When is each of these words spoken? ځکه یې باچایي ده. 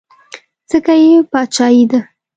ځکه 0.69 0.93
یې 1.03 1.13
باچایي 1.31 1.83
ده. 1.91 1.99